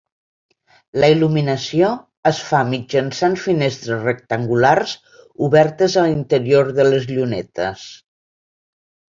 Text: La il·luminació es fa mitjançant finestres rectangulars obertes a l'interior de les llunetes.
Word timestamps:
La 1.01 1.09
il·luminació 1.15 1.89
es 2.29 2.39
fa 2.45 2.61
mitjançant 2.71 3.37
finestres 3.43 4.03
rectangulars 4.07 4.97
obertes 5.49 5.99
a 6.05 6.09
l'interior 6.09 6.75
de 6.81 6.91
les 6.93 7.07
llunetes. 7.15 7.89